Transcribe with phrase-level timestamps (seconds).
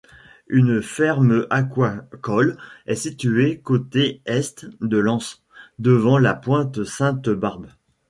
[0.47, 2.57] Une ferme aquacole
[2.87, 5.43] est située côté est de l'anse,
[5.77, 7.67] devant la pointe Sainte-Barbe.